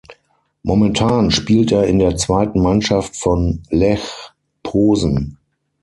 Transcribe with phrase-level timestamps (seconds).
[0.63, 4.31] Momentan spielt er in der zweiten Mannschaft von Lech
[4.63, 5.37] Posen.